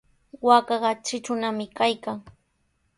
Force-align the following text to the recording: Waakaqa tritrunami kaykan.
Waakaqa 0.47 0.89
tritrunami 1.05 1.65
kaykan. 1.77 2.17